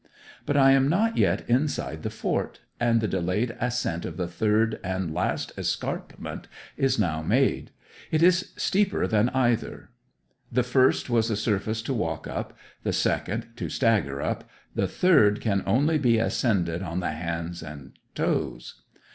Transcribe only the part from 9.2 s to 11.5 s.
either. The first was a